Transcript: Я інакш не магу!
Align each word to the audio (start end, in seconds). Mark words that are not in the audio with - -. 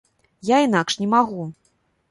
Я 0.49 0.57
інакш 0.69 0.99
не 1.03 1.07
магу! 1.15 1.47